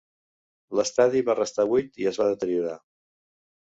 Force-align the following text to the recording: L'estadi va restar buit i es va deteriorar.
L'estadi 0.79 1.21
va 1.29 1.35
restar 1.39 1.67
buit 1.75 2.03
i 2.05 2.09
es 2.13 2.21
va 2.23 2.29
deteriorar. 2.33 2.77